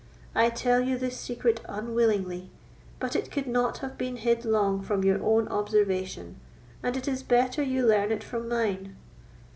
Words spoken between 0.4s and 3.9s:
tell you this secret unwillingly, but it could not